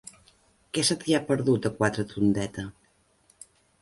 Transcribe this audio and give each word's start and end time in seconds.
Què 0.77 0.83
se 0.87 0.95
t'hi 1.03 1.13
ha 1.17 1.21
perdut, 1.27 1.67
a 1.69 1.73
Quatretondeta? 1.81 2.65